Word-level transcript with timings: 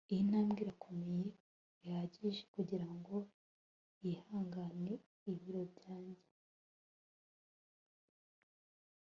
iyi 0.11 0.21
ntambwe 0.29 0.59
irakomeye 0.63 1.25
bihagije 1.81 2.41
kugirango 2.53 3.15
yihangane 4.03 4.93
ibiro 5.31 5.61
byanjye 5.73 6.25